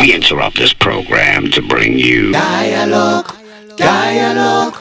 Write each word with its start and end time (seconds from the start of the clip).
We 0.00 0.14
interrupt 0.14 0.56
this 0.56 0.72
program 0.72 1.50
to 1.50 1.60
bring 1.60 1.98
you 1.98 2.32
Dialogue, 2.32 3.36
Dialogue, 3.76 4.76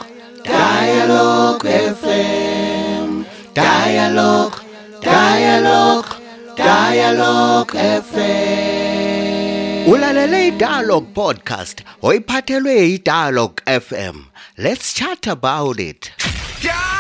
Dialogue 0.46 1.62
FM. 1.64 3.26
Dialogue, 3.54 4.62
Dialogue, 5.02 6.16
Dialogue 6.56 7.72
FM. 8.08 9.88
Ulalele 9.92 10.48
iDialogue 10.48 11.08
podcast 11.14 11.84
oyiphathelwe 12.02 12.76
iDialogue 12.96 13.60
FM. 13.66 14.16
Let's 14.58 14.94
chat 14.94 15.28
about 15.28 15.80
it. 15.80 16.12
Njengoba 16.60 16.99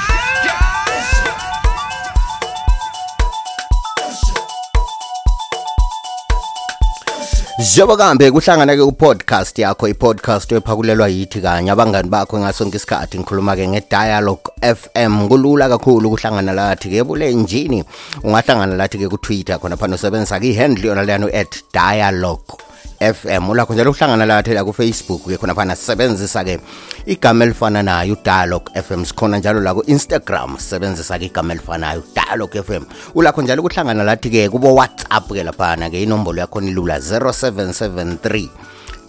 kambe 7.69 8.31
kuhlangana 8.31 8.73
ke 8.75 8.81
ku-podcast 8.81 9.53
yakho 9.59 9.87
i-podcast 9.87 10.51
ephakulelwa 10.51 11.07
yithi 11.07 11.39
kanye 11.39 11.69
abangani 11.71 12.09
bakho 12.09 12.39
ngasonke 12.39 12.77
isikhathi 12.77 13.19
ngikhuluma 13.19 13.55
ke 13.55 13.67
nge-dialogue 13.67 14.49
FM 14.61 15.29
kulula 15.29 15.69
kakhulu 15.69 16.09
ukuhlangana 16.09 16.53
lathi 16.53 16.89
ke 16.89 16.97
ebulenjini 17.05 17.83
ungahlangana 18.25 18.73
lathi 18.73 18.97
ke 18.97 19.05
ku-Twitter 19.07 19.59
khona 19.61 19.77
phana 19.77 19.95
usebenzisa 20.01 20.39
ke 20.41 20.49
i-handle 20.49 20.89
yona 20.89 21.05
leyano 21.05 21.29
at 21.29 21.61
dialogue. 21.71 22.57
FM 22.99 23.49
ulakho 23.49 23.73
njalo 23.73 23.91
uhlangana 23.91 24.25
lathi 24.25 24.53
la 24.53 24.63
ku-Facebook 24.63 25.23
ke 25.27 25.37
khona 25.37 25.55
phana 25.55 25.75
sisebenzisa 25.75 26.43
ke 26.43 26.59
igama 27.05 27.43
elifana 27.45 27.83
nayo 27.83 28.17
dialog 28.23 28.67
FM 28.75 29.05
sikhona 29.05 29.39
njalo 29.39 29.59
la 29.63 29.73
ku-Instagram 29.73 30.59
sisebenzisa 30.59 31.19
ke 31.19 31.25
igama 31.25 31.53
elifanayo 31.53 32.03
dialog 32.13 32.51
FM 32.51 32.83
ulakho 33.15 33.41
njalo 33.41 33.63
ukuhlangana 33.63 34.03
lathi 34.03 34.29
ke 34.29 34.49
kubo 34.49 34.75
WhatsApp 34.75 35.31
ke 35.31 35.43
laphana 35.43 35.89
ke 35.89 36.03
inombolo 36.03 36.39
yakhona 36.43 36.67
ilula 36.67 36.99
0773 36.99 38.47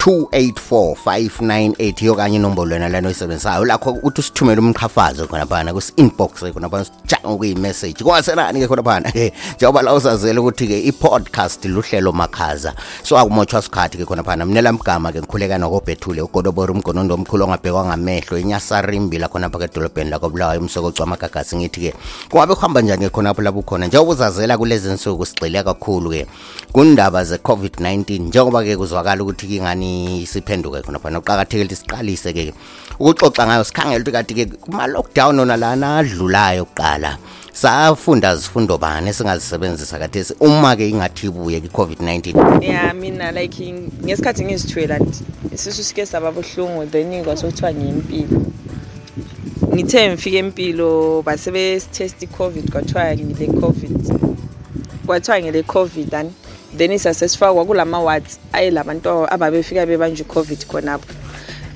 284598 0.01 2.05
yokanye 2.05 2.35
inombolo 2.35 2.73
yena 2.73 2.89
lena 2.89 3.07
oyisebenzisayo. 3.07 3.65
Lakho 3.65 3.97
uthi 4.03 4.21
usithumele 4.21 4.61
umqhafazo 4.61 5.27
khona 5.27 5.45
phana 5.45 5.73
kwisi-inbox 5.73 6.31
khona 6.53 6.69
phana 6.69 6.85
sijanga 6.85 7.27
okuyi-message 7.27 8.03
kungasenani 8.03 8.59
ke 8.59 8.67
khona 8.67 8.83
phana? 8.83 9.11
Ke 9.11 9.33
njengoba 9.55 9.81
la 9.81 9.93
usazele 9.93 10.39
ukuthi 10.39 10.67
ke 10.67 10.87
i-podcast 10.87 11.65
luhlelo 11.65 12.11
makhaza. 12.11 12.73
So 13.03 13.17
akumotshwa 13.17 13.61
sikhathi 13.61 13.97
ke 13.97 14.05
khona 14.05 14.23
phana. 14.23 14.45
Mnela 14.45 14.73
mgama 14.73 15.11
ke 15.11 15.19
ngikhuleka 15.19 15.57
nokobhethule 15.57 16.21
ugodobora 16.21 16.73
umgonondo 16.73 17.15
omkhulu 17.15 17.45
ongabhekwa 17.45 17.85
ngamehlo 17.85 18.37
inyasarimbi 18.37 19.19
la 19.19 19.27
khona 19.27 19.49
phaka 19.49 19.65
edolobheni 19.65 20.09
lakobulawayo 20.09 20.61
umsokocwa 20.61 21.03
amagagasi 21.03 21.57
ngithi 21.57 21.81
ke 21.81 21.93
kungabe 22.29 22.55
kuhamba 22.55 22.81
njani 22.81 23.05
ke 23.05 23.09
khonapho 23.09 23.41
lapho 23.41 23.59
ukhona 23.59 23.87
njengoba 23.87 24.11
uzazela 24.11 24.57
kulezi 24.57 24.89
nsuku 24.89 25.25
sigxile 25.25 25.63
kakhulu 25.63 26.09
ke 26.09 26.27
kundaba 26.71 27.23
ze-covid-19 27.23 28.21
njengoba 28.21 28.63
ke 28.63 28.77
kuzwakala 28.77 29.23
ukuthi 29.23 29.47
kingani 29.47 29.90
siphenduke 30.25 30.81
khona 30.81 30.99
phana. 30.99 31.19
Uqakathekile 31.19 31.65
ukuthi 31.65 31.75
siqalise 31.75 32.33
ke 32.33 32.53
ukuxoxa 32.99 33.47
ngayo 33.47 33.63
sikhangele 33.63 34.01
ukuthi 34.01 34.11
kanti 34.11 34.33
ke 34.33 34.45
kuma-lockdown 34.61 35.39
ona 35.39 35.57
lana 35.57 35.97
adlulayo 35.99 36.65
kuqala 36.65 37.17
safunda 37.53 38.35
zifundo 38.35 38.77
bani 38.77 39.09
esingazisebenzisa 39.09 39.99
kathesi 39.99 40.33
uma 40.39 40.75
ke 40.75 40.89
ingathi 40.89 41.27
ibuye 41.27 41.57
i-covid-19 41.57 42.63
ya 42.63 42.93
mina 42.93 43.31
like 43.31 43.73
ngesikhathi 44.03 44.45
ngizithwela 44.45 44.97
nje 44.97 45.23
isisu 45.53 45.83
sike 45.83 46.05
saba 46.05 46.31
buhlungu 46.31 46.85
then 46.85 47.23
kwasokuthiwa 47.23 47.73
ngiyempilo 47.73 48.41
ngithe 49.73 50.09
ngifike 50.09 50.37
empilo 50.37 51.21
basebesitest 51.21 52.23
i-covid 52.23 52.71
kwathiwa 52.71 53.15
ngile 53.15 53.47
covid 53.47 54.13
kwathiwa 55.05 55.41
ngile 55.41 55.63
covid 55.63 56.15
ani? 56.15 56.31
Then 56.77 56.97
sasesifakwa 56.97 57.65
kulama-wards 57.65 58.39
ayelabantu 58.53 59.27
ababefika 59.33 59.85
bebanje 59.85 60.23
i-covid 60.23 60.65
khonapho. 60.67 61.05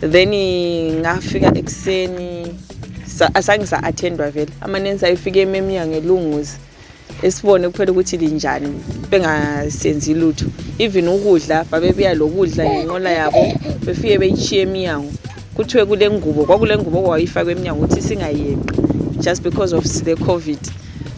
Then 0.01 0.29
ngafika 1.01 1.51
ekuseni 1.57 2.53
sa- 3.07 3.31
asange 3.35 3.65
sa-attendwa 3.65 4.31
vele. 4.31 4.51
Amanensi 4.61 5.05
ayefike 5.05 5.41
ememnyango 5.41 5.95
elunguzi 5.95 6.57
esibone 7.23 7.69
kuphela 7.69 7.91
ukuthi 7.91 8.17
linjani 8.17 8.73
bengasenzi 9.11 10.13
lutho. 10.13 10.45
Even 10.79 11.07
ukudla 11.07 11.63
babebuya 11.71 12.13
lokudla 12.13 12.65
ngenqola 12.65 13.09
yabo 13.09 13.53
befike 13.85 14.17
beyishiye 14.19 14.61
emnyango. 14.61 15.11
Kuthiwe 15.55 15.85
kule 15.85 16.09
ngubo 16.09 16.45
kwakule 16.45 16.77
ngubo 16.77 16.99
okwayifakwe 16.99 17.51
emnyango 17.51 17.85
ukuthi 17.85 18.01
singayeqi 18.01 18.57
just 19.21 19.41
because 19.43 19.73
of 19.75 19.83
the 20.03 20.15
covid. 20.15 20.59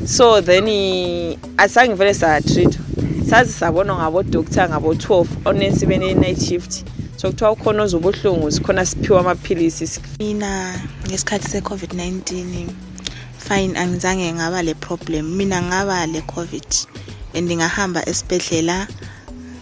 So 0.05 0.41
then 0.41 0.67
i- 0.67 1.37
asange 1.57 1.93
vele 1.95 2.13
sa-treatwa. 2.13 2.81
Sazi 3.29 3.53
sabonwa 3.53 3.95
ngabodoktar 3.97 4.69
ngabo-12 4.69 5.27
onensi 5.45 5.85
bene-night 5.85 6.39
shift. 6.39 6.85
So 7.17 7.29
kuthiwa 7.29 7.51
ukhona 7.51 7.83
ozobuhlungu 7.83 8.51
sikhona 8.51 8.85
siphiwa 8.85 9.19
amaphilisi 9.19 9.99
mina 10.19 10.79
ngesikhathi 11.07 11.47
se-covid-19 11.49 12.67
fine 13.37 13.79
angizange 13.79 14.33
ngaba 14.33 14.61
le 14.61 14.73
problem. 14.73 15.35
Mina 15.35 15.61
ngaba 15.61 16.07
le 16.07 16.21
covid 16.21 16.75
and 17.33 17.51
ngahamba 17.51 18.05
esibhedlela 18.09 18.87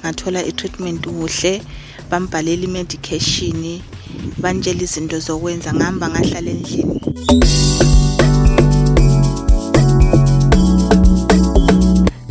ngathola 0.03 0.45
i-treatment 0.45 1.07
kuhle 1.07 1.61
bambhalela 2.09 2.63
i-medication 2.63 3.81
bantshela 4.37 4.83
izinto 4.83 5.19
zokwenza 5.19 5.73
ngihamba 5.73 6.09
ngahlala 6.09 6.51
endlini. 6.51 7.64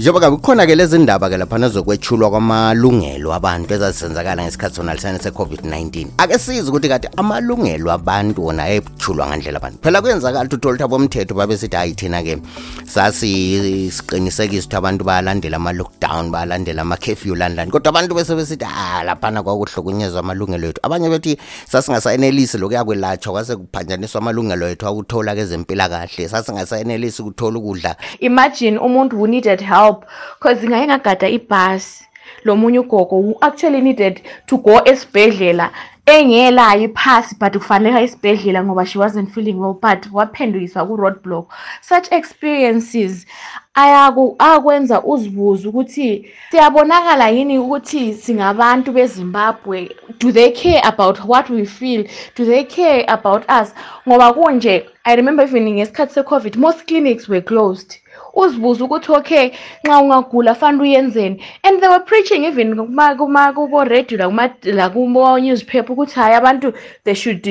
Njengoba 0.05 0.21
kabe 0.21 0.37
kukhona-ke 0.37 0.75
lezi 0.75 0.99
ndaba 0.99 1.31
ke 1.31 1.37
laphana 1.37 1.69
zokwethulwa 1.69 2.31
kwamalungelo 2.31 3.33
abantu 3.33 3.75
ezazisenzakala 3.75 4.43
ngesikhathi 4.43 4.77
sona 4.77 4.95
lisane 4.95 5.19
se-covid-19 5.19 6.07
ake 6.19 6.39
size 6.39 6.69
ukuthi 6.69 6.89
kade 6.89 7.09
amalungelo 7.17 7.93
abantu 7.93 8.45
wona 8.47 8.65
ayethulwa 8.65 9.27
ngandlela 9.27 9.57
abantu 9.57 9.79
phela 9.83 10.03
kuyenzakala 10.03 10.45
ukuthi 10.45 10.57
uthole 10.57 10.75
ukuthi 10.75 10.85
abomthetho 10.85 11.35
babe 11.35 11.57
sithi 11.57 11.77
hayi 11.77 11.95
thina-ke 11.95 12.39
sasiqinisekisa 12.85 14.67
ukuthi 14.67 14.77
abantu 14.77 15.05
bayalandela 15.05 15.57
ama-lockdown 15.57 16.31
bayalandela 16.31 16.83
ama-curfew 16.83 17.35
lani 17.35 17.57
lani 17.57 17.71
kodwa 17.71 17.89
abantu 17.89 18.15
bese 18.15 18.35
besithi 18.35 18.65
ha 18.65 19.05
laphana 19.05 19.43
kwakuhlukunyezwa 19.43 20.21
amalungelo 20.21 20.69
ethu. 20.69 20.81
Abanye 20.83 21.09
bethi 21.09 21.39
sasingasayenelisi 21.71 22.59
lokuya 22.59 22.85
kwelatshwa 22.85 23.33
kwase 23.33 23.57
kuphanjaniswa 23.57 24.21
amalungelo 24.21 24.69
ethu 24.69 24.87
awuthola 24.87 25.35
kezempilakahle. 25.35 26.29
Sasingasayenelisi 26.29 27.23
ukuthola 27.23 27.59
ukudla. 27.59 27.97
Imagine 28.21 28.79
umuntu 28.79 29.17
who 29.17 29.27
needed 29.27 29.61
help 29.61 29.94
because 30.39 30.67
ngaye 30.67 30.87
ngagada 30.87 31.29
ibhasi. 31.29 32.05
Lo 32.45 32.57
munye 32.57 32.79
ugogo 32.79 33.17
who 33.23 33.37
actually 33.41 33.81
needed 33.81 34.23
to 34.47 34.57
go 34.57 34.81
esibhedlela 34.85 35.71
engelayo 36.07 36.83
iphasi 36.83 37.35
but 37.39 37.53
kufanele 37.53 38.03
esibhedlela 38.05 38.65
ngoba 38.65 38.87
she 38.87 38.99
wasn't 38.99 39.31
feeling 39.31 39.59
well 39.59 39.75
but 39.75 40.07
waphendukiswa 40.13 40.87
ku-roadblock. 40.87 41.47
Such 41.81 42.13
experiences 42.13 43.27
ayakwenza 43.75 45.03
uzibuze 45.03 45.69
ukuthi 45.69 46.29
siyabonakala 46.51 47.29
yini 47.29 47.59
ukuthi 47.59 48.15
singabantu 48.15 48.93
bezimbabwe? 48.93 49.97
Do 50.19 50.33
they 50.33 50.51
care 50.51 50.83
about 50.85 51.19
what 51.25 51.51
we 51.51 51.65
feel? 51.65 52.07
Do 52.37 52.45
they 52.45 52.65
care 52.65 53.05
about 53.09 53.43
us? 53.49 53.75
Ngoba 54.07 54.33
kunje 54.33 54.87
i 55.05 55.17
remember 55.17 55.45
even 55.45 55.69
ngesikhathi 55.69 56.15
se-covid 56.15 56.57
most 56.57 56.87
clinics 56.87 57.29
were 57.29 57.43
closed 57.43 58.04
uzibuze 58.37 58.85
ukuthi 58.85 59.13
okay 59.13 59.51
nxa 59.85 59.99
ungagula 59.99 60.55
fanele 60.55 60.83
uyenzeni. 60.83 61.43
And 61.63 61.81
they 61.81 61.89
were 61.89 62.05
preaching 62.05 62.45
even 62.45 62.77
kubo-radio 62.77 64.19
lakubo-newspaper 64.63 65.93
ukuthi 65.93 66.15
hhayi 66.15 66.35
abantu 66.35 66.73
they 67.05 67.15
should 67.15 67.47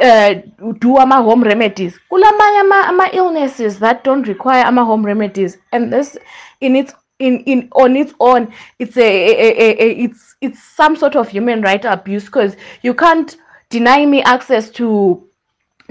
uh, 0.00 0.34
do 0.78 0.98
ama-home 0.98 1.44
remedies. 1.44 1.98
Kulamanye 2.10 2.58
ama- 2.60 2.88
ama-illnesses 2.88 3.78
that 3.78 4.04
don't 4.04 4.26
require 4.26 4.64
ama-home 4.64 5.06
remedies. 5.06 5.58
And 5.72 5.92
this 5.92 6.18
in 6.60 6.76
its 6.76 6.94
in, 7.18 7.40
in 7.40 7.68
on 7.72 7.96
its 7.96 8.14
own 8.20 8.52
it's 8.78 8.96
a, 8.96 9.00
a, 9.00 9.48
a, 9.58 9.82
a 9.82 9.90
it's 10.04 10.34
it's 10.40 10.62
some 10.62 10.96
sort 10.96 11.16
of 11.16 11.28
human 11.28 11.62
right 11.62 11.84
abuse 11.84 12.24
because 12.24 12.56
you 12.82 12.94
can't 12.94 13.36
deny 13.70 14.04
me 14.06 14.22
access 14.22 14.70
to 14.70 15.22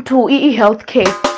to 0.05 0.29
e 0.29 0.53
health 0.53 0.85
care 0.85 1.30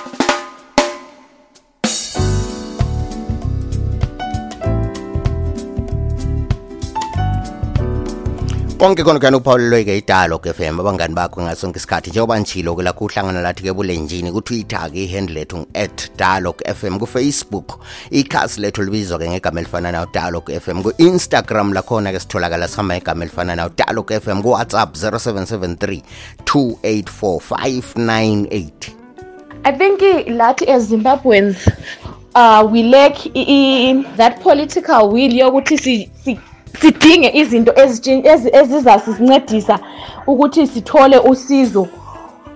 konke 8.83 9.03
khona 9.03 9.19
kuyani 9.19 9.37
uphawulelwe-ke 9.37 9.97
idalo-ke 9.97 10.53
fm 10.53 10.79
abangani 10.79 11.15
bakho 11.15 11.41
ngasonke 11.41 11.79
isikhathi 11.79 12.09
njengoba 12.09 12.39
njilo-ke 12.39 12.83
lakho 12.83 13.05
uhlangana 13.05 13.41
lathi-ke 13.41 13.73
bulenjini 13.73 14.31
kutwitter-ke 14.31 15.03
ihandle 15.03 15.33
lethu 15.39 15.65
at 15.73 16.11
dialog 16.17 16.55
fm 16.75 16.99
kufacebook 16.99 17.79
ikhasi 18.11 18.61
lethu 18.61 18.83
libizwa-ke 18.83 19.29
ngegama 19.29 19.59
elifana 19.59 19.91
nayo 19.91 20.07
dialog 20.13 20.51
fm 20.51 20.83
ku-instagram 20.83 21.73
lakhona-ke 21.73 22.19
sitholakala 22.19 22.67
sihamba 22.67 22.95
ngegama 22.95 23.23
elifana 23.23 23.55
nayo 23.55 23.69
dialog 23.77 24.11
fm 24.11 24.41
ku-whatsapp 24.41 24.95
0773 24.95 26.01
284 26.43 27.39
598 27.39 28.91
I 29.63 29.71
think 29.71 29.99
that 29.99 30.27
lathi 30.27 30.67
as 30.67 30.91
Zimbabweans 30.91 31.71
uh, 32.35 32.67
we 32.71 32.83
lack 32.83 33.15
that 34.17 34.41
political 34.41 35.09
will 35.09 35.31
yokuthi 35.31 35.77
si 35.79 36.09
sidinge 36.81 37.31
izinto 37.33 37.73
ezizasincedisa 38.53 39.79
ukuthi 40.27 40.67
sithole 40.67 41.17
usizo 41.19 41.87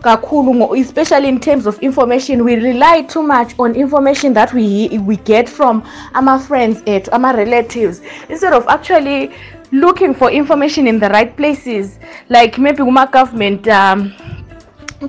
kakhulu 0.02 0.76
especially 0.76 1.28
in 1.28 1.40
terms 1.40 1.66
of 1.66 1.80
information. 1.82 2.44
We 2.44 2.56
rely 2.56 3.02
too 3.02 3.24
much 3.24 3.54
on 3.60 3.76
information 3.76 4.34
that 4.34 4.54
we 4.54 4.90
we 5.00 5.18
get 5.18 5.50
from 5.50 5.84
our 6.16 6.40
friends 6.40 6.82
ethu 6.86 7.10
ama 7.12 7.34
relatives. 7.34 8.02
Instead 8.30 8.54
of 8.54 8.68
actually 8.68 9.32
looking 9.72 10.14
for 10.14 10.32
information 10.32 10.88
in 10.88 11.00
the 11.00 11.10
right 11.10 11.36
places 11.36 12.00
like 12.30 12.58
maybe 12.58 12.78
kuma 12.78 13.10
government 13.12 13.68
um, 13.68 14.14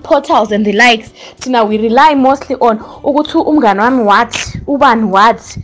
portals 0.03 0.53
and 0.53 0.67
the 0.67 0.73
likes 0.73 1.11
thina 1.41 1.65
we 1.65 1.79
rely 1.79 2.15
mostly 2.15 2.57
on 2.57 2.79
ukuthi 2.79 3.39
umngane 3.39 3.81
wami 3.81 4.05
wathi 4.05 4.61
ubani 4.67 5.11
wathi. 5.11 5.63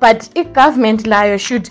But 0.00 0.28
i-government 0.36 1.06
layo 1.06 1.38
should 1.38 1.70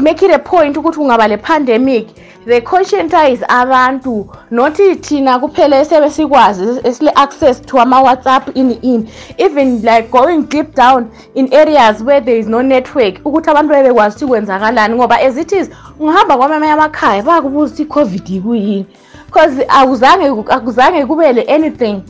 make 0.00 0.22
it 0.22 0.30
a 0.30 0.38
point 0.38 0.76
ukuthi 0.76 0.96
kungaba 0.96 1.28
le 1.28 1.36
pandemic. 1.36 2.08
They 2.46 2.60
conscientize 2.60 3.44
abantu 3.48 4.26
nothi 4.50 4.96
thina 4.96 5.38
kuphela 5.38 5.80
esebe 5.80 6.10
sikwazi 6.10 6.80
esile 6.84 7.12
access 7.14 7.60
to 7.60 7.78
ama 7.78 8.02
WhatsApp 8.02 8.56
in 8.56 8.70
in 8.82 9.08
even 9.38 9.82
like 9.82 10.10
going 10.10 10.42
deep 10.42 10.74
down 10.74 11.10
in 11.34 11.52
areas 11.52 12.02
where 12.02 12.20
there 12.20 12.38
is 12.38 12.46
no 12.46 12.62
network 12.62 13.20
ukuthi 13.24 13.50
abantu 13.50 13.74
bebekwazi 13.74 14.24
ukuthi 14.24 14.26
kwenzakalani 14.26 14.94
ngoba 14.94 15.20
as 15.20 15.36
it 15.36 15.52
is 15.52 15.70
ungahamba 15.98 16.36
kwamanye 16.36 16.72
amakhaya 16.72 17.22
bakubuza 17.22 17.72
ukuthi 17.72 17.82
i-covid 17.82 18.30
ikuyini 18.30 18.86
because 19.26 19.64
akuzange 19.68 20.44
akuzange 20.48 21.06
kube 21.06 21.32
le 21.32 21.42
anything 21.42 22.02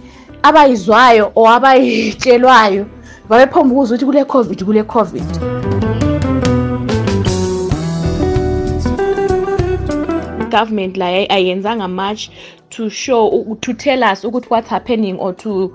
abayizwayo 0.43 1.33
or 1.35 1.49
abayitshelwayo 1.49 2.87
babephomba 3.29 3.75
ukuza 3.75 3.95
ukuthi 3.95 4.07
kule 4.07 4.25
covid 4.25 4.65
kule 4.65 4.83
covid. 4.83 5.60
Government 10.51 10.97
la 10.97 11.07
ay- 11.07 11.27
ayenzanga 11.31 11.89
much 11.89 12.31
to 12.71 12.91
show 12.91 13.57
to 13.61 13.73
tell 13.73 14.03
us 14.13 14.25
ukuthi 14.25 14.49
what's 14.51 14.69
happening 14.69 15.17
or 15.19 15.33
to 15.37 15.73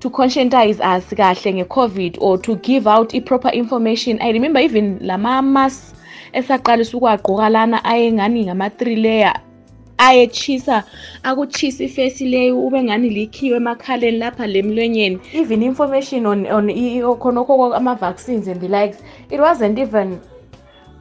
to 0.00 0.10
conscientize 0.10 0.80
us 0.96 1.04
kahle 1.14 1.52
nge-covid 1.52 2.16
or 2.20 2.38
to 2.42 2.54
give 2.56 2.86
out 2.86 3.14
i-proper 3.14 3.50
information. 3.52 4.18
I 4.22 4.30
remember 4.32 4.60
even 4.60 4.98
lama-mas 5.00 5.94
esaqalisa 6.32 6.96
ukuwagqoka 6.96 7.48
lana 7.48 7.84
ayengani 7.84 8.44
ngama-three 8.44 8.96
layer 8.96 9.34
ayechisa 9.98 10.84
akuchisa 11.22 11.84
ifesi 11.84 12.24
leyo 12.28 12.66
ube 12.66 12.82
ngani 12.82 13.10
likhiwe 13.10 13.56
emakhaleni 13.56 14.18
lapha 14.18 14.46
lemlonyeni 14.46 15.18
even 15.32 15.62
information 15.62 16.26
on, 16.26 16.46
on 16.46 16.70
khonokho 17.18 17.74
ama-vaccines 17.74 18.48
and 18.48 18.60
the 18.60 18.68
likes 18.68 18.98
it 19.30 19.40
wasn't 19.40 19.78
even 19.78 20.18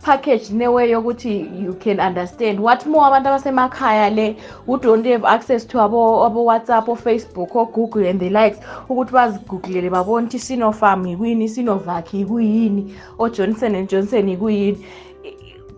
package 0.01 0.50
newe 0.50 0.90
yokuthi 0.90 1.63
you 1.63 1.74
can 1.74 2.00
understand. 2.00 2.60
What 2.60 2.86
more 2.86 3.07
abantu 3.07 3.30
abasemakhaya 3.30 4.16
le 4.16 4.36
who 4.66 4.80
don't 4.80 5.06
have 5.06 5.25
access 5.25 5.66
to 5.66 5.78
abo, 5.78 6.25
abo 6.25 6.46
whatsapp 6.46 6.88
o-facebook 6.88 7.56
o-google 7.56 8.06
and 8.06 8.19
the 8.19 8.30
likes 8.30 8.60
ukuthi 8.90 9.12
bazigooglele 9.12 9.90
babone 9.90 10.28
ukuthi 10.28 10.40
sinopharm 10.40 11.07
yikuyini 11.07 11.50
sinovac 11.50 12.13
yikuyini 12.13 12.96
o-johnson 13.19 13.75
and 13.75 13.90
johnson 13.90 14.30
yikuyini. 14.30 14.86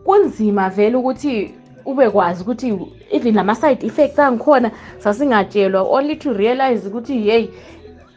Kunzima 0.05 0.69
vele 0.69 0.95
ukuthi 0.95 1.53
ubekwazi 1.85 2.43
ukuthi 2.43 2.79
even 3.11 3.35
lama-side 3.35 3.85
effects 3.85 4.19
angikhona 4.19 4.71
sasingatshelwa 4.97 5.81
only 5.81 6.15
to 6.15 6.33
realize 6.33 6.87
ukuthi 6.87 7.27
yeyi 7.27 7.49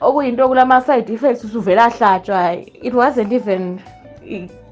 okuyinto 0.00 0.48
kulama-side 0.48 1.12
effects 1.12 1.44
usuvele 1.44 1.80
ahlatshwa 1.80 2.52
it 2.82 2.94
wasn't 2.94 3.32
even 3.32 3.80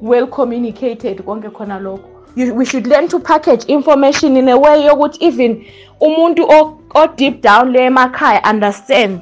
well 0.00 0.26
communicated 0.26 1.18
konke 1.24 1.50
khona 1.50 1.78
lokho. 1.78 2.04
You- 2.36 2.54
we 2.54 2.64
should 2.64 2.86
learn 2.86 3.08
to 3.08 3.18
package 3.18 3.64
information 3.68 4.36
in 4.36 4.48
a 4.48 4.56
way 4.58 4.82
yokuthi 4.86 5.18
even 5.20 5.64
umuntu 6.00 6.42
o- 6.48 6.78
o-deep 6.94 7.40
down 7.42 7.72
le 7.72 7.84
emakhaya 7.86 8.42
understand 8.50 9.20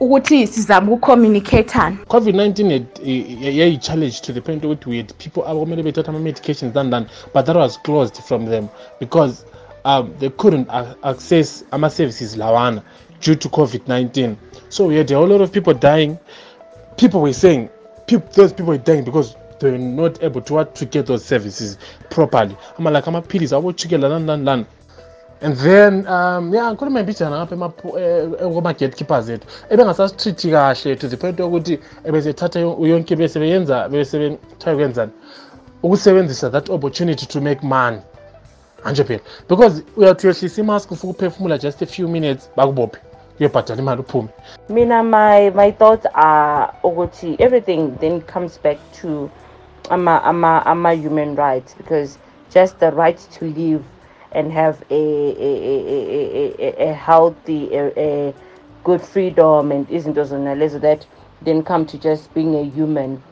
ukuthi 0.00 0.46
sizama 0.46 0.92
ukucommunicatana 0.92 1.96
COVID-19 2.08 2.70
had 2.70 2.84
a 3.74 3.76
challenge 3.78 4.20
to 4.20 4.32
the 4.32 4.40
point 4.40 4.64
ukuthi 4.64 4.86
we 4.90 4.96
had 4.96 5.14
people 5.18 5.42
abakumele 5.42 5.82
bethatha 5.82 6.08
ama-medications 6.10 6.72
done 6.72 6.90
done 6.90 7.06
but 7.34 7.46
that 7.46 7.56
was 7.56 7.78
closed 7.82 8.16
from 8.22 8.46
them 8.46 8.68
because 9.00 9.44
um, 9.84 10.10
they 10.18 10.28
couldn't 10.30 10.68
access 11.02 11.64
ama-services 11.72 12.36
lawana 12.36 12.82
due 13.20 13.34
to 13.34 13.48
COVID-19. 13.48 14.34
So 14.68 14.86
we 14.86 14.96
had 14.96 15.10
a 15.10 15.14
whole 15.16 15.26
lot 15.28 15.40
of 15.42 15.50
people 15.52 15.74
dying. 15.74 16.16
People 16.96 17.20
were 17.20 17.32
saying 17.32 17.68
peop 18.06 18.30
those 18.32 18.52
people 18.52 18.66
were 18.72 18.78
dying 18.78 19.02
because 19.04 19.36
they 19.62 19.70
were 19.70 19.78
not 19.78 20.22
able 20.22 20.40
to, 20.40 20.64
to 20.64 20.84
get 20.86 21.06
those 21.06 21.24
services 21.24 21.78
properly. 22.10 22.56
Ama 22.78 22.90
like 22.90 23.06
amaphilisi 23.06 23.54
abochukela 23.54 24.08
lani 24.08 24.26
lani 24.26 24.44
lani 24.44 24.66
and 25.40 25.56
then 25.56 26.06
um 26.06 26.50
ngapha 26.50 27.54
emapo- 27.56 27.98
eh, 27.98 28.28
kwama-gatekeepers 28.52 29.28
ethu. 29.28 29.46
Ebengasasitreat 29.70 30.50
kahle 30.50 30.96
to 30.96 31.08
the 31.08 31.16
point 31.16 31.38
yokuthi 31.38 31.78
ebesethatha 32.04 32.60
yo- 32.60 32.78
yonke 32.86 33.16
bese 33.16 33.38
beyenza 33.40 33.88
besebethayo 33.88 34.76
kwenzani 34.76 35.12
ukusebenzisa 35.82 36.50
that 36.50 36.70
opportunity 36.70 37.26
to 37.26 37.40
make 37.40 37.62
money. 37.62 37.98
Manje 38.84 39.04
phela. 39.04 39.20
Because 39.48 39.82
uyathi 39.96 40.26
uyehlisa 40.26 40.60
imask 40.60 40.90
ufuna 40.92 41.10
ukuphefumula 41.12 41.58
just 41.58 41.82
a 41.82 41.86
few 41.86 42.08
minutes 42.08 42.50
bakubophe. 42.56 42.98
Uyobhadala 43.40 43.82
imali 43.82 44.00
uphume. 44.00 44.28
Mina 44.68 45.02
my 45.02 45.50
my 45.50 45.72
thoughts 45.72 46.06
are 46.14 46.72
ukuthi 46.82 47.36
everything 47.38 47.90
then 48.00 48.20
comes 48.20 48.58
back 48.62 48.78
to 49.00 49.30
ama 49.92 50.20
ama 50.24 50.62
ama 50.64 50.94
human 50.94 51.34
rights 51.36 51.74
because 51.74 52.18
just 52.50 52.78
the 52.78 52.90
right 52.92 53.18
to 53.30 53.44
live 53.44 53.84
and 54.32 54.50
have 54.50 54.82
a 54.90 54.94
a 54.94 55.52
a 55.68 56.54
a, 56.58 56.90
a, 56.90 56.94
healthy 56.94 57.74
a, 57.74 57.92
a 57.98 58.34
good 58.84 59.02
freedom 59.02 59.70
and 59.70 59.86
zona 60.26 60.54
lezo 60.54 60.80
that 60.80 61.06
then 61.42 61.62
come 61.62 61.84
to 61.84 61.98
just 61.98 62.32
being 62.34 62.54
a 62.56 62.64
human. 62.64 63.22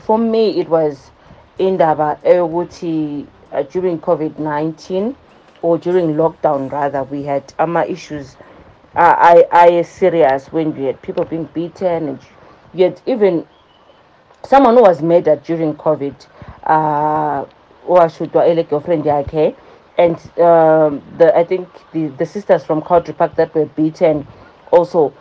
For 0.00 0.18
me 0.18 0.58
it 0.60 0.68
was 0.68 1.10
indaba 1.58 2.18
eyokuthi 2.24 3.26
uh, 3.52 3.62
during 3.64 3.98
covid-19 3.98 5.14
or 5.62 5.76
during 5.78 6.14
lockdown 6.14 6.70
rather 6.72 7.02
we 7.04 7.24
had 7.24 7.52
ama 7.58 7.84
issues. 7.84 8.36
Uh, 8.96 9.14
I, 9.18 9.44
I 9.52 9.82
serious 9.82 10.50
when 10.50 10.74
you 10.74 10.84
had 10.86 11.02
people 11.02 11.24
being 11.24 11.44
beaten 11.52 12.08
and 12.08 12.18
had 12.74 13.00
even 13.06 13.46
someone 14.44 14.74
who 14.74 14.82
was 14.82 15.02
murdered 15.02 15.42
during 15.42 15.74
covid 15.74 16.14
uh 16.64 17.44
owashutwa 17.88 18.46
ele 18.46 18.62
girlfriend 18.64 19.04
yakhe 19.04 19.54
and 19.98 20.16
um, 20.38 21.02
the 21.18 21.32
i 21.36 21.44
think 21.44 21.68
the, 21.92 22.08
the 22.18 22.26
sisters 22.26 22.64
from 22.64 22.80
Cowdray 22.82 23.14
Park 23.14 23.34
that 23.36 23.54
were 23.54 23.66
beaten 23.66 24.26
also 24.70 25.12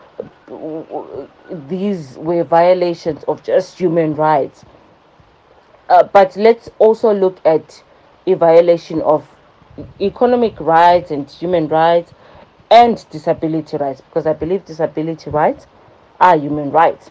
these 1.69 2.17
were 2.17 2.43
violations 2.43 3.23
of 3.25 3.41
just 3.43 3.77
human 3.77 4.15
rights 4.15 4.65
uh, 5.89 6.03
but 6.03 6.35
let's 6.35 6.69
also 6.79 7.13
look 7.13 7.39
at 7.45 7.83
a 8.25 8.33
violation 8.33 9.01
of 9.01 9.27
economic 10.01 10.59
rights 10.59 11.11
and 11.11 11.29
human 11.29 11.67
rights 11.67 12.13
and 12.69 13.05
disability 13.09 13.77
rights 13.77 14.01
because 14.01 14.27
I 14.27 14.33
believe 14.33 14.65
disability 14.65 15.29
rights 15.29 15.67
are 16.19 16.37
human 16.37 16.71
rights. 16.71 17.09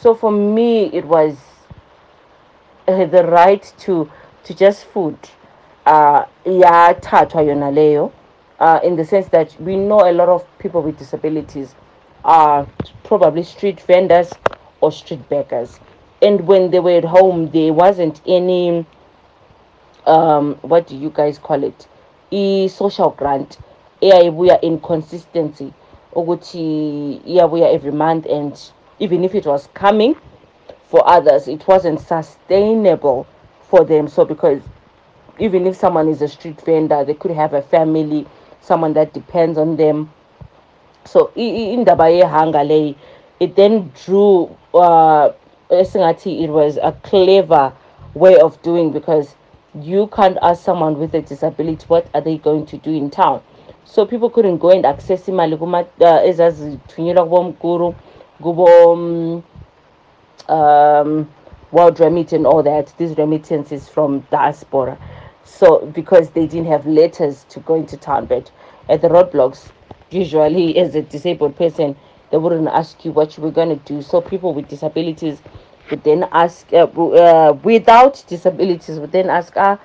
So 0.00 0.14
for 0.14 0.30
me, 0.30 0.84
it 0.92 1.04
was 1.06 1.36
uh, 2.86 3.06
the 3.06 3.24
right 3.24 3.72
to 3.78 4.10
to 4.44 4.54
just 4.54 4.84
food. 4.86 5.16
Uh, 5.86 6.26
yathathwa 6.44 7.42
yona 7.42 7.72
leyo, 7.72 8.12
uh, 8.60 8.80
in 8.84 8.96
the 8.96 9.04
sense 9.04 9.28
that 9.28 9.58
we 9.60 9.76
know 9.76 10.00
a 10.08 10.12
lot 10.12 10.28
of 10.28 10.44
people 10.58 10.82
with 10.82 10.98
disabilities 10.98 11.74
are 12.24 12.66
probably 13.04 13.42
street 13.42 13.80
vendors 13.80 14.32
or 14.80 14.92
street 14.92 15.26
beggars, 15.28 15.80
and 16.20 16.46
when 16.46 16.70
they 16.70 16.80
were 16.80 16.98
at 16.98 17.04
home, 17.04 17.50
there 17.50 17.72
wasn't 17.72 18.20
any 18.26 18.84
um 20.06 20.54
what 20.62 20.86
do 20.86 20.96
you 20.96 21.10
guys 21.10 21.38
call 21.38 21.64
it? 21.64 21.88
I-social 22.32 23.10
grant 23.10 23.58
eyayibuya 24.02 24.60
in 24.62 24.78
consistency 24.80 25.72
ukuthi 26.14 27.20
iyabuya 27.26 27.72
every 27.72 27.92
month 27.92 28.26
and 28.26 28.60
even 28.98 29.24
if 29.24 29.34
it 29.34 29.46
was 29.46 29.68
coming 29.74 30.16
for 30.84 31.06
others 31.08 31.48
it 31.48 31.66
wasn't 31.66 32.00
sustainable 32.00 33.26
for 33.62 33.84
them. 33.84 34.08
So 34.08 34.24
because 34.24 34.62
even 35.38 35.66
if 35.66 35.76
someone 35.76 36.08
is 36.08 36.22
a 36.22 36.28
street 36.28 36.60
vendor 36.62 37.04
they 37.04 37.14
could 37.14 37.32
have 37.32 37.52
a 37.54 37.62
family 37.62 38.26
someone 38.60 38.94
that 38.94 39.12
depends 39.12 39.58
on 39.58 39.76
them. 39.76 40.12
So 41.04 41.30
in 41.36 41.84
yehanga 41.84 42.64
leyi 42.66 42.96
it 43.40 43.54
then 43.56 43.92
drew 44.04 44.56
uh 44.74 45.32
it 45.68 46.48
was 46.50 46.76
a 46.76 46.92
clever 47.02 47.72
way 48.14 48.38
of 48.38 48.60
doing 48.62 48.92
because 48.92 49.34
you 49.82 50.06
can't 50.08 50.38
ask 50.40 50.64
someone 50.64 50.98
with 50.98 51.14
a 51.14 51.20
disability 51.22 51.84
what 51.88 52.08
are 52.14 52.20
they 52.20 52.38
going 52.38 52.64
to 52.66 52.78
do 52.78 52.90
in 52.92 53.10
town? 53.10 53.42
So 53.84 54.06
people 54.06 54.30
couldn't 54.30 54.58
go 54.58 54.70
and 54.70 54.86
access 54.86 55.26
imali 55.26 55.58
kuma 55.58 55.86
uh, 56.00 56.22
kubo 57.60 57.94
um, 58.42 59.44
um 60.48 61.28
WorldRemit 61.72 62.32
and 62.32 62.46
all 62.46 62.62
that 62.62 62.92
these 62.96 63.16
remittances 63.16 63.88
from 63.88 64.20
diaspora. 64.30 64.96
So 65.44 65.86
because 65.86 66.30
they 66.30 66.46
didn't 66.46 66.68
have 66.68 66.86
letters 66.86 67.44
to 67.50 67.60
go 67.60 67.74
into 67.74 67.96
town 67.96 68.26
but 68.26 68.50
at 68.88 69.02
the 69.02 69.08
roadblocks 69.08 69.70
usually 70.10 70.78
as 70.78 70.94
a 70.94 71.02
disabled 71.02 71.56
person 71.56 71.96
they 72.30 72.38
wouldn't 72.38 72.68
ask 72.68 73.04
you 73.04 73.12
what 73.12 73.36
you 73.36 73.42
were 73.42 73.50
going 73.50 73.68
to 73.68 73.84
do. 73.84 74.02
So 74.02 74.20
people 74.20 74.54
with 74.54 74.68
disabilities 74.68 75.40
would 75.90 76.02
then 76.04 76.28
ask 76.32 76.72
uh, 76.72 76.86
uh, 76.86 77.52
without 77.62 78.24
disabilities 78.28 78.98
would 78.98 79.12
then 79.12 79.30
ask 79.30 79.52
ah 79.56 79.78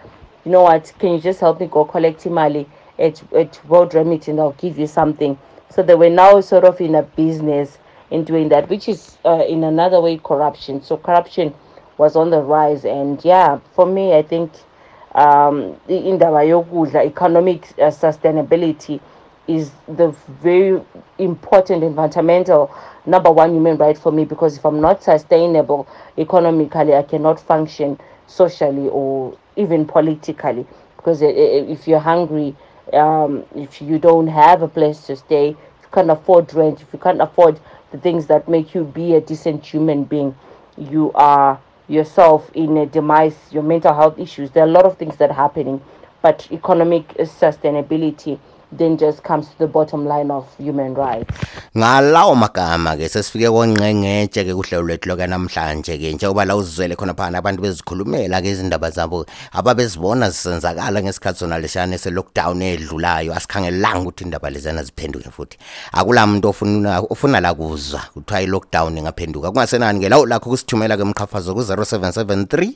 you 0.46 0.52
know 0.52 0.64
what? 0.64 0.92
Can 1.00 1.14
you 1.14 1.20
just 1.20 1.40
help 1.40 1.60
me 1.60 1.68
go 1.68 1.86
collect 1.86 2.24
imali 2.24 2.68
at, 2.98 3.22
at 3.34 3.54
WorldRemit 3.68 4.28
and 4.28 4.40
i'll 4.40 4.52
give 4.54 4.78
you 4.78 4.88
something. 4.88 5.38
So 5.70 5.84
they 5.84 5.96
were 5.96 6.10
now 6.10 6.42
sort 6.42 6.64
of 6.64 6.82
in 6.82 6.96
a 6.96 7.04
business 7.04 7.78
in 8.12 8.24
doing 8.24 8.50
that 8.50 8.70
which 8.70 8.88
is 8.88 9.18
uh, 9.26 9.44
in 9.48 9.64
another 9.64 10.02
way 10.02 10.18
corruption. 10.18 10.82
So 10.84 10.98
corruption 10.98 11.54
was 11.98 12.16
on 12.16 12.30
the 12.30 12.42
rise 12.42 12.86
and 12.86 13.24
yeah 13.24 13.60
for 13.76 13.86
me 13.86 14.14
i 14.14 14.22
think 14.24 14.52
um 15.14 15.80
indaba 15.88 16.38
yokudla 16.44 17.06
economic 17.06 17.66
uh, 17.78 17.92
sustainability 17.92 19.00
is 19.48 19.72
the 19.88 20.08
very 20.42 20.82
important 21.20 21.84
and 21.84 21.96
fundamental 21.96 22.74
number 23.06 23.30
one 23.30 23.54
human 23.54 23.78
right 23.78 23.98
for 23.98 24.12
me 24.12 24.26
because 24.26 24.58
if 24.58 24.66
i'm 24.66 24.82
not 24.82 25.04
sustainable 25.04 25.88
economically 26.18 26.96
i 26.96 27.04
cannot 27.04 27.40
function 27.40 28.00
socially 28.32 28.88
or 28.90 29.38
even 29.56 29.86
politically. 29.86 30.66
Because 30.96 31.22
uh, 31.22 31.28
if 31.28 31.88
you're 31.88 32.00
hungry 32.00 32.56
um, 32.94 33.44
if 33.56 33.82
you 33.82 34.00
don't 34.00 34.28
have 34.28 34.62
a 34.62 34.68
place 34.68 35.06
to 35.08 35.16
stay 35.16 35.56
can't 35.92 36.10
afford 36.10 36.54
rent 36.54 36.82
if 36.82 36.88
you 36.94 37.00
can't 37.00 37.22
afford 37.22 37.60
the 37.92 37.98
things 37.98 38.28
that 38.28 38.48
make 38.48 38.74
you 38.74 38.84
be 38.84 39.16
a 39.16 39.22
decent 39.22 39.66
human 39.66 40.04
being 40.04 40.36
you 40.78 41.12
are 41.14 41.60
yourself 41.88 42.50
in 42.54 42.78
a 42.78 42.86
demise 42.86 43.36
your 43.52 43.64
mental 43.64 43.94
health 43.94 44.18
issues. 44.18 44.52
There 44.52 44.64
are 44.64 44.68
a 44.68 44.72
lot 44.72 44.86
of 44.86 44.98
things 44.98 45.18
that 45.18 45.30
are 45.30 45.34
happening 45.34 45.82
but 46.22 46.48
economic 46.52 47.08
sustainability 47.18 48.40
then 48.72 48.98
just 48.98 49.24
comes 49.24 49.48
to 49.48 49.58
the 49.60 49.68
bottom 49.68 50.06
line 50.06 50.32
of 50.32 50.46
human 50.58 50.94
rights. 50.94 51.30
Ngalawo 51.76 52.36
magama 52.36 52.96
ke 52.98 53.10
sesifike 53.10 53.50
konqengetshe 53.50 54.44
ke 54.44 54.54
kuhlelo 54.54 54.84
lwethu 54.84 55.10
lokanamhlanje 55.10 55.98
ke 55.98 56.14
njengoba 56.14 56.46
la 56.46 56.56
uzizwele 56.56 56.96
khona 56.96 57.14
phana 57.14 57.38
abantu 57.38 57.62
bezikhulumela 57.62 58.42
ke 58.42 58.50
izindaba 58.50 58.90
zabo 58.92 59.26
ababezibona 59.52 60.30
zisenzakala 60.30 61.04
ngesikhathi 61.04 61.40
sona 61.40 61.60
leshane 61.60 61.98
se-lockdown 61.98 62.62
edlulayo. 62.62 63.34
Asikhangelanga 63.34 64.00
ukuthi 64.00 64.24
indaba 64.24 64.50
lezana 64.50 64.84
ziphenduke 64.84 65.30
futhi. 65.32 65.58
Akula 65.94 66.28
muntu 66.28 66.50
ofuna 66.50 67.00
ofuna 67.10 67.40
la 67.40 67.54
kuzwa 67.54 68.02
kuthiwa 68.14 68.42
i-lockdown 68.42 68.98
ingaphenduka. 68.98 69.52
Kungasenani 69.52 70.00
ke? 70.00 70.10
Lawo 70.10 70.26
lakho 70.26 70.50
kusithumela 70.50 70.98
ke 70.98 71.04
mqhafazo 71.04 71.54
ku-0773 71.54 72.74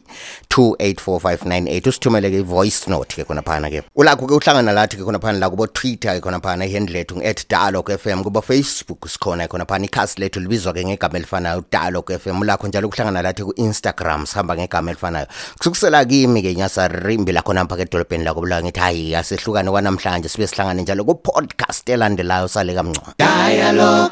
284598 0.49 1.89
usithumele 1.89 2.31
ke 2.31 2.39
i-voice 2.39 2.87
note 2.87 3.15
ke 3.15 3.23
khona 3.23 3.41
phana 3.41 3.69
ke. 3.69 3.83
Ulakho 3.95 4.27
ke 4.27 4.33
uhlangana 4.33 4.71
lathi 4.73 4.97
ke 4.97 5.03
khona 5.03 5.19
phana 5.19 5.39
la 5.39 5.49
kubo 5.49 5.67
twitter 5.85 6.17
ke 6.17 6.21
khona 6.25 6.39
phana 6.41 6.65
ihandle 6.65 6.97
lethu 6.97 7.13
ngu-at 7.17 7.45
dialog 7.53 7.85
fm 7.93 8.19
kuba 8.25 8.41
facebook 8.41 9.05
sikhona 9.13 9.45
khona 9.51 9.65
phana 9.69 9.85
ikhasi 9.85 10.17
lethu 10.21 10.41
libizwa 10.41 10.73
ke 10.73 10.81
ngegama 10.87 11.17
elifanayo 11.19 11.61
dialog 11.75 12.09
fm 12.21 12.41
lakho 12.49 12.67
njalo 12.67 12.89
kuhlangana 12.89 13.21
lathi 13.21 13.45
ku-instagram 13.45 14.25
sihamba 14.25 14.57
ngegama 14.57 14.89
elifanayo. 14.91 15.27
Kusukusela 15.59 16.01
kimi 16.09 16.41
ke 16.41 16.55
nyasarimbi 16.57 17.31
lakho 17.37 17.53
nampa 17.53 17.77
ke 17.77 17.85
edolobheni 17.85 18.25
lakobulawa 18.25 18.65
ngithi 18.65 18.81
hayi 18.85 19.15
asehlukane 19.19 19.69
kwanamhlanje 19.69 20.29
sibe 20.29 20.47
sihlangane 20.49 20.81
njalo 20.81 21.05
ku-podcast 21.05 21.85
elandelayo 21.89 22.47
sale 22.49 22.73
kamncwa 22.73 23.13
dialog 23.21 24.11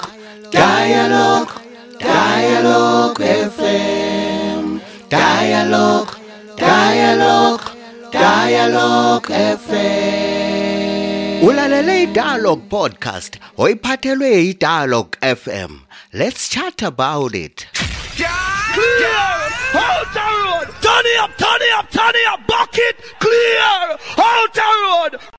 dialog 0.54 1.48
dialog 1.98 3.18
fm 3.58 4.78
dialog 5.10 6.06
dialog 6.62 7.60
dialog 8.14 9.24
fm 9.66 10.23
umamele 11.84 12.04
iDialogue 12.04 12.64
podcast 12.70 13.40
oyiphathelwe 13.58 14.30
yiDialogue 14.46 15.18
FM. 15.22 15.72
Let's 16.14 16.50
chat 16.50 16.82
about 16.84 17.36
it. 17.36 17.68
Hold 19.76 20.16
road. 20.16 20.68
Turn 20.82 21.06
it 21.06 21.20
up, 21.24 21.38
turn 21.38 21.62
it 21.62 21.74
up, 21.78 21.90
turn 21.92 22.16
it 22.16 22.28
up. 22.32 22.48
Bucket 22.48 22.96
clear. 23.20 23.98
Hold 24.18 24.58
road. 24.84 25.20